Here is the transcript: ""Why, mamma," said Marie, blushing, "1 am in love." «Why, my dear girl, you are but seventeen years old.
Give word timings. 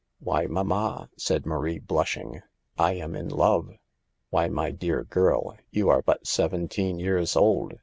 ""Why, 0.19 0.47
mamma," 0.47 1.09
said 1.15 1.45
Marie, 1.45 1.77
blushing, 1.77 2.41
"1 2.77 2.95
am 2.95 3.15
in 3.15 3.29
love." 3.29 3.69
«Why, 4.31 4.47
my 4.49 4.71
dear 4.71 5.03
girl, 5.03 5.55
you 5.69 5.89
are 5.89 6.01
but 6.01 6.25
seventeen 6.25 6.97
years 6.97 7.35
old. 7.35 7.73